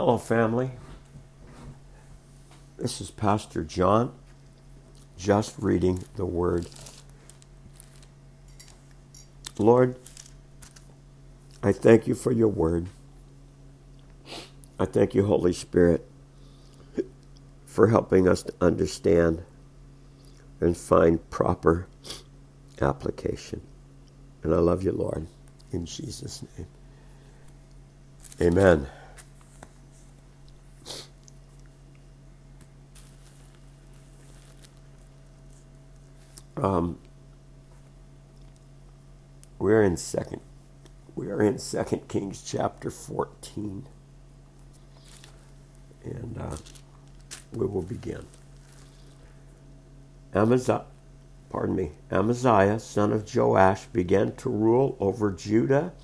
[0.00, 0.70] Hello, family.
[2.78, 4.14] This is Pastor John,
[5.18, 6.70] just reading the Word.
[9.58, 9.96] Lord,
[11.62, 12.86] I thank you for your Word.
[14.78, 16.08] I thank you, Holy Spirit,
[17.66, 19.42] for helping us to understand
[20.62, 21.88] and find proper
[22.80, 23.60] application.
[24.42, 25.26] And I love you, Lord,
[25.72, 26.68] in Jesus' name.
[28.40, 28.86] Amen.
[36.60, 36.98] Um,
[39.58, 40.42] we're in second.
[41.16, 43.86] We are in Second Kings chapter fourteen,
[46.04, 46.56] and uh,
[47.52, 48.26] we will begin.
[50.34, 50.84] Amaziah,
[51.48, 55.94] pardon me, Amaziah, son of Joash, began to rule over Judah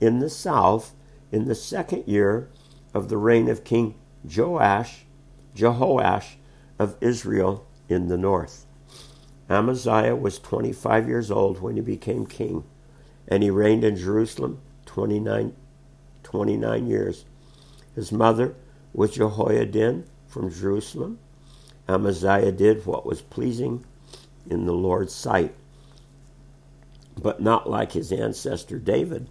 [0.00, 0.94] in the south
[1.32, 2.48] in the second year
[2.94, 5.06] of the reign of King Joash,
[5.56, 6.36] Jehoash
[6.78, 8.66] of Israel in the north.
[9.48, 12.64] Amaziah was 25 years old when he became king,
[13.28, 15.54] and he reigned in Jerusalem 29,
[16.22, 17.24] 29 years.
[17.94, 18.54] His mother
[18.92, 21.18] was Jehoiadin from Jerusalem.
[21.88, 23.84] Amaziah did what was pleasing
[24.48, 25.54] in the Lord's sight,
[27.20, 29.28] but not like his ancestor David.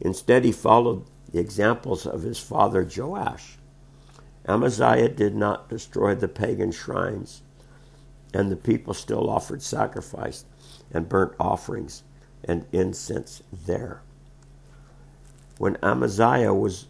[0.00, 3.56] Instead, he followed the examples of his father Joash.
[4.46, 7.40] Amaziah did not destroy the pagan shrines
[8.34, 10.44] and the people still offered sacrifice
[10.90, 12.02] and burnt offerings
[12.42, 14.02] and incense there.
[15.56, 16.86] When Amaziah was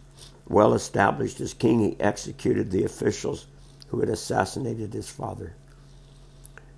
[0.47, 3.45] well established as king, he executed the officials
[3.87, 5.55] who had assassinated his father.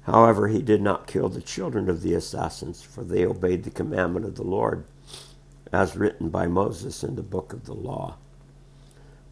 [0.01, 4.25] However, he did not kill the children of the assassins, for they obeyed the commandment
[4.25, 4.85] of the Lord,
[5.71, 8.17] as written by Moses in the book of the law.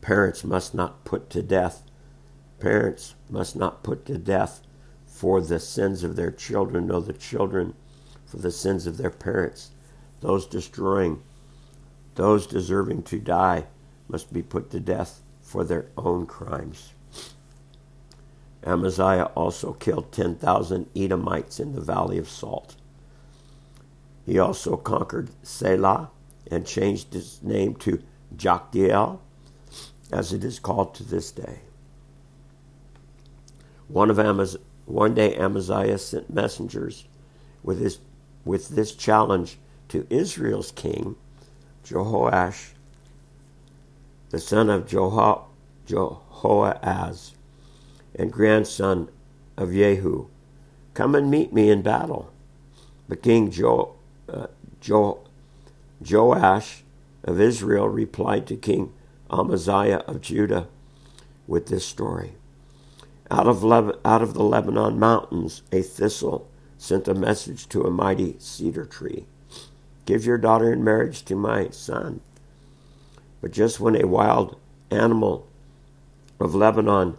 [0.01, 1.83] Parents must not put to death.
[2.59, 4.61] Parents must not put to death
[5.15, 7.73] for the sins of their children, no, the children
[8.25, 9.71] for the sins of their parents.
[10.19, 11.23] Those destroying,
[12.15, 13.67] those deserving to die,
[14.09, 16.91] must be put to death for their own crimes.
[18.65, 22.75] Amaziah also killed 10,000 Edomites in the Valley of Salt.
[24.25, 26.09] He also conquered Selah
[26.51, 28.03] and changed his name to
[28.35, 29.19] Joktheel,
[30.11, 31.61] as it is called to this day.
[33.87, 37.05] One of Amaz- one day Amaziah sent messengers
[37.63, 37.99] with, his,
[38.43, 39.57] with this challenge
[39.89, 41.15] to Israel's king,
[41.85, 42.71] Jehoash,
[44.29, 45.45] the son of Jeho-
[45.85, 47.33] Jehoahaz
[48.15, 49.09] and grandson
[49.57, 50.27] of Jehu.
[50.93, 52.31] Come and meet me in battle.
[53.07, 53.95] But King jo,
[54.31, 54.47] uh,
[54.81, 55.19] jo,
[56.01, 56.83] Joash
[57.23, 58.93] of Israel replied to King
[59.29, 60.67] Amaziah of Judah
[61.47, 62.33] with this story.
[63.31, 66.47] Out of, Le- out of the Lebanon mountains, a thistle
[66.77, 69.25] sent a message to a mighty cedar tree
[70.05, 72.21] Give your daughter in marriage to my son.
[73.41, 74.59] But just when a wild
[74.91, 75.47] animal
[76.39, 77.17] of Lebanon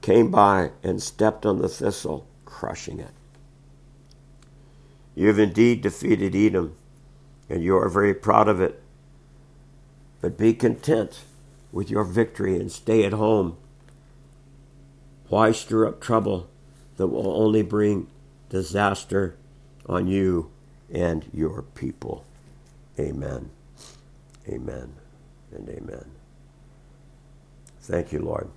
[0.00, 3.10] came by and stepped on the thistle, crushing it.
[5.14, 6.76] You have indeed defeated Edom,
[7.50, 8.80] and you are very proud of it.
[10.20, 11.24] But be content
[11.72, 13.56] with your victory and stay at home
[15.28, 16.48] why stir up trouble
[16.96, 18.08] that will only bring
[18.48, 19.36] disaster
[19.86, 20.50] on you
[20.92, 22.24] and your people?
[22.98, 23.50] Amen.
[24.48, 24.94] Amen
[25.52, 26.04] and amen.
[27.80, 28.48] Thank you, Lord.